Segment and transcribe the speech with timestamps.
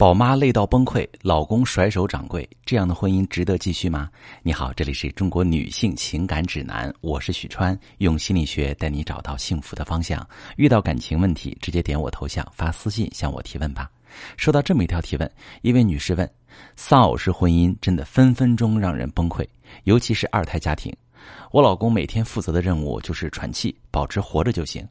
[0.00, 4.08] 宝妈累到崩溃，老公甩手掌柜，这样的婚姻值得继续吗？
[4.42, 10.26] 你好，这里是中国女性情感指南，我是许川，用心理学带你找到幸福的方向。
[10.56, 13.90] 遇到感情问题，直接点我头像发私信向我提问吧。
[14.38, 16.26] 收到这么一条提问，一位女士问：
[16.76, 19.46] 丧偶式婚姻真的分分钟让人崩溃，
[19.84, 20.90] 尤其是二胎家庭。
[21.50, 24.82] 我老公每天负责的任务就是喘气，保持活着就行。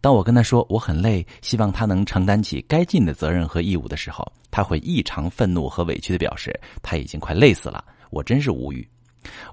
[0.00, 7.84] 当我跟他说我很累，希望他能承担起该尽的责任和义务的时候，他会异常愤怒和委屈的表示他已经快累死了。
[8.10, 8.88] 我真是无语，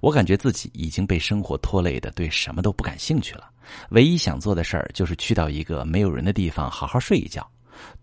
[0.02, 3.50] 我感觉自己已经被生活拖累的对什么都不感兴趣了。
[3.90, 7.48] 唯一想做的事儿就是去到一个没有人的地方好好睡一觉，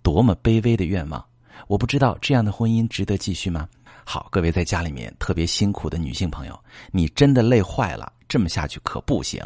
[0.03, 1.25] 多么卑微的愿望！
[1.67, 3.69] 我不知道这样的婚姻值得继续吗？
[4.05, 6.59] 好，各位在家里面特别辛苦的女性朋友，
[6.91, 9.43] 你真的累坏了，这么下去可不行。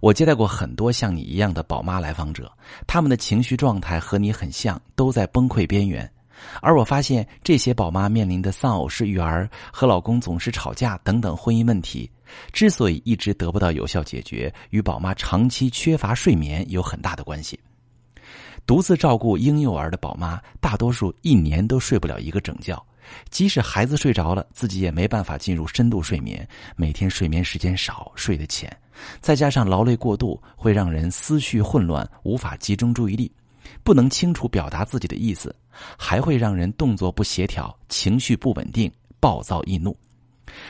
[0.00, 2.50] 我接待过很多像你一样的宝妈来访者，
[2.86, 6.10] 她们的情绪状态和你很像，都在崩溃边缘。
[6.60, 12.10] 而我发现，这些宝妈面临的丧偶式育儿、和老公总是吵架等等婚姻问题，
[12.52, 17.58] 之所以一直得不到有效解决，与宝妈长期缺乏睡眠有很大的关系。
[18.66, 22.82] 独自照顾婴幼儿的宝妈，大多数一年都睡不了一个整觉。
[23.30, 26.46] 即使孩子睡着了，自己也没办法进入深度睡眠。
[26.76, 28.74] 每天睡眠时间少，睡得浅，
[29.20, 33.30] 再加上劳累过度，会让人思绪混乱，无法集中注意力，
[33.82, 35.54] 不能清楚表达自己的意思，
[35.98, 39.94] 还会让人动作不协调，情绪不稳定，暴躁易怒。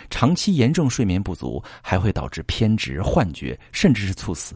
[0.08, 4.54] 长期严重睡眠不足，还会导致偏执、幻觉，甚至是猝死。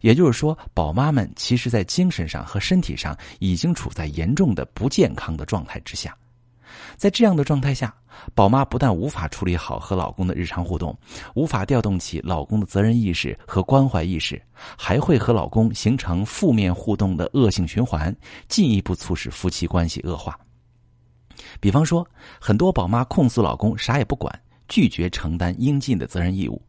[0.00, 6.16] 也就是说，宝妈们其实在精神上和身体上已经处在严重的不健康的状态之下。
[6.96, 7.94] 在这样的状态下，
[8.34, 10.96] 宝妈不但无法处理好和老公的日常互动，
[11.34, 14.40] 无法调动起老公的责任意识和关怀意识，
[14.76, 18.14] 还会和老公形成负面互动的恶性循环，
[18.48, 20.38] 进一步促使夫妻关系恶化。
[21.60, 22.06] 比方说，
[22.40, 24.32] 很多宝妈控诉老公啥也不管，
[24.68, 26.60] 拒绝承担应尽的责任义务。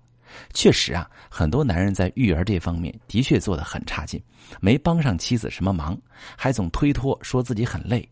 [0.53, 4.21] 确实啊，很多男人在育儿这方面的确做得很差劲，
[4.59, 5.99] 没帮上妻子什么忙，
[6.37, 8.08] 还总推脱说自己很累。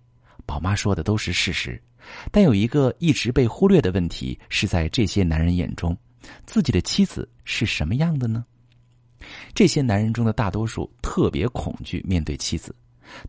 [0.46, 1.82] 宝妈说的都是事实，
[2.32, 5.96] 但有一个一直被忽略的问题是在这些男人眼中，
[6.46, 8.46] 自己的妻子是什么样的呢？
[9.54, 12.74] 这些男人中的大多数特别恐惧面对妻子，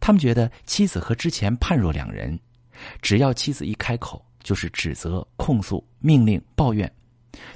[0.00, 2.38] 他们觉得妻子和之前判若两人，
[3.02, 6.90] 只要妻子一开口就是指责、控诉、命令、抱怨，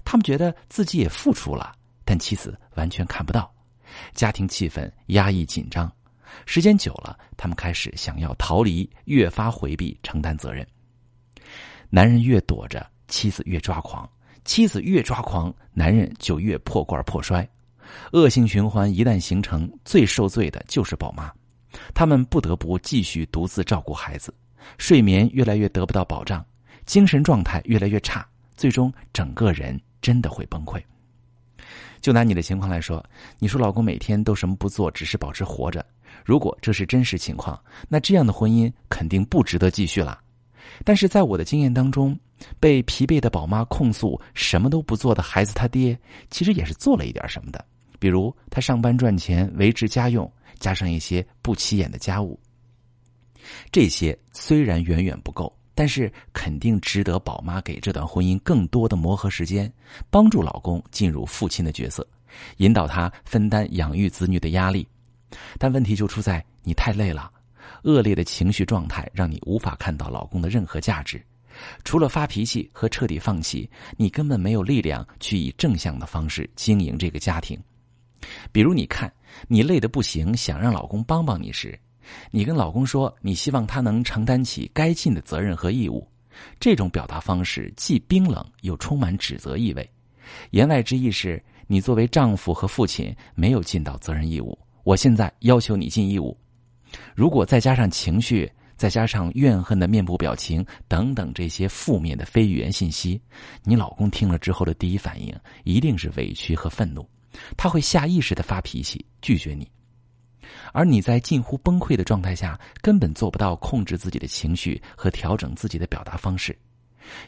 [0.04, 1.72] 他们觉得自己也付出了，
[2.04, 3.52] 但妻子完全看不到，
[4.14, 5.90] 家庭气氛压抑紧张。
[6.46, 10.66] 时间久了，他们开始想要逃离，越发回避承担责任。
[11.90, 14.08] 男人越躲着，妻子越抓狂；
[14.44, 17.46] 妻子越抓狂，男人就越破罐破摔。
[18.12, 21.30] 恶性循环一旦形成，最受罪的就是宝妈。
[21.94, 24.34] 他们不得不继续独自照顾孩子，
[24.78, 26.42] 睡眠越来越得不到保障，
[26.86, 28.26] 精神状态越来越差，
[28.56, 30.82] 最终整个人真的会崩溃。
[32.00, 33.04] 就拿你的情况来说，
[33.38, 35.84] 你说老公每天都什么不做，只是保持活着。
[36.24, 37.58] 如果这是真实情况，
[37.88, 40.20] 那这样的婚姻肯定不值得继续了。
[40.84, 42.18] 但是在我的经验当中，
[42.58, 45.98] 被疲惫的宝妈控诉什么都不做的孩子他爹，
[46.28, 47.64] 其实也是做了一点什么的。
[47.98, 52.38] 比如他上班赚钱维持家用，加上一些不起眼的家务。
[53.70, 59.72] 这些虽然远远不够，但是肯定值得宝妈给这段婚姻更多的磨合时间，
[60.10, 62.06] 帮助老公进入父亲的角色，
[62.58, 64.86] 引导他分担养育子女的压力。
[65.58, 67.32] 但问题就出在你太累了，
[67.84, 71.24] 恶劣的情绪状态让你无法看到老公的任何价值，
[71.84, 77.58] 除了发脾气和彻底放弃，你根本没有力量去以正向的方式经营这个家庭。
[78.52, 79.12] 比如，你看
[79.48, 81.78] 你累得不行，想让老公帮帮你时，
[82.30, 86.06] 你跟老公说你希望他能承担起该尽的责任和义务，
[86.58, 89.88] 这种表达方式既冰冷又充满指责意味，
[90.50, 94.58] 言外之意是你作为丈夫和父亲没有尽到责任义务。
[94.84, 96.36] 我现在要求你尽义务，
[97.14, 103.20] 如果再加上情绪，再加上怨恨的面部表情等等这些负面的非语言信息，
[103.62, 105.32] 你老公听了之后的第一反应
[105.62, 107.08] 一定是委屈和愤怒，
[107.56, 109.70] 他会下意识的发脾气拒绝你，
[110.72, 116.56] 而你在近乎崩溃的状态下，根本做不到控制自己的情绪和调整自己的表达方式。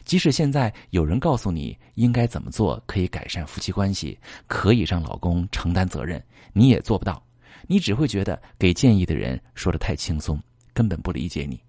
[0.05, 4.17] 即使现在有人告诉你应该怎么做可以改善夫妻关系，
[4.47, 6.23] 可以让老公承担责任，
[6.53, 7.21] 你也做不到。
[7.67, 10.41] 你只会觉得给建议的人说的太轻松，
[10.73, 11.59] 根本不理解你。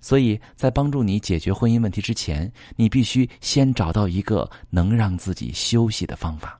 [0.00, 6.58] 所以在帮助你解决婚姻问题之前，你必须先找到一个能让自己休息的方法，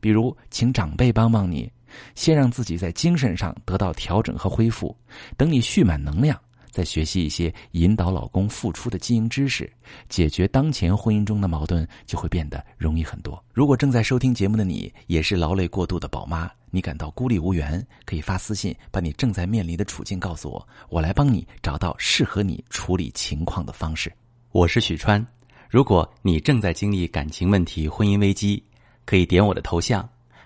[0.00, 1.70] 比如请长辈帮帮你，
[2.14, 4.96] 先让自己在精神上得到调整和恢复。
[5.36, 6.38] 等你蓄满能量，
[6.70, 9.70] 再学习一些引导老公付出的经营知识，
[10.08, 13.42] 解决当前婚姻中的矛盾就会变得容易很多。
[13.52, 24.12] 如果正在收听节目的你也是劳累过度的宝妈，你感到孤立无援，可以发私信把你正在面临的处境告诉我，我来帮你找到适合你处理情况的方式。
[24.52, 25.24] 我是许川，
[25.68, 28.62] 如果你正在经历感情问题、婚姻危机，
[29.04, 30.08] 可以点我的头像，